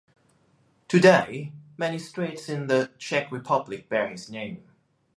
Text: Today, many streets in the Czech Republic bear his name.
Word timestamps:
Today, 0.87 1.53
many 1.77 1.99
streets 1.99 2.49
in 2.49 2.65
the 2.65 2.89
Czech 2.97 3.31
Republic 3.31 3.87
bear 3.87 4.09
his 4.09 4.31
name. 4.31 4.67